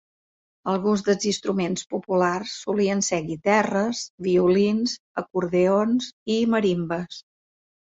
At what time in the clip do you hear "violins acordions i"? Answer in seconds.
4.33-6.45